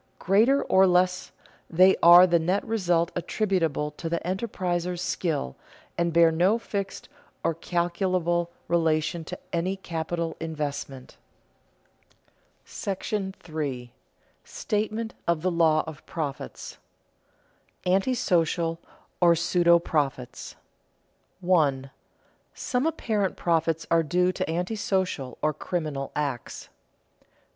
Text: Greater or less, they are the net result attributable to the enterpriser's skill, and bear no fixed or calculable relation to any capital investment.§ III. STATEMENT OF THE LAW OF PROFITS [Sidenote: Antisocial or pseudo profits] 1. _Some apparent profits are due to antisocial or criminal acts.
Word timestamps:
Greater 0.17 0.63
or 0.63 0.87
less, 0.87 1.31
they 1.69 1.95
are 2.01 2.25
the 2.25 2.39
net 2.39 2.65
result 2.65 3.11
attributable 3.15 3.91
to 3.91 4.09
the 4.09 4.19
enterpriser's 4.25 4.99
skill, 4.99 5.55
and 5.95 6.11
bear 6.11 6.31
no 6.31 6.57
fixed 6.57 7.07
or 7.43 7.53
calculable 7.53 8.49
relation 8.67 9.23
to 9.23 9.37
any 9.53 9.75
capital 9.77 10.35
investment.§ 10.39 11.17
III. 13.61 13.93
STATEMENT 14.43 15.13
OF 15.27 15.43
THE 15.43 15.51
LAW 15.51 15.83
OF 15.85 16.03
PROFITS 16.07 16.79
[Sidenote: 17.83 17.95
Antisocial 17.95 18.79
or 19.21 19.35
pseudo 19.35 19.77
profits] 19.77 20.55
1. 21.41 21.91
_Some 22.55 22.87
apparent 22.87 23.37
profits 23.37 23.85
are 23.91 24.01
due 24.01 24.31
to 24.31 24.49
antisocial 24.49 25.37
or 25.43 25.53
criminal 25.53 26.11
acts. 26.15 26.69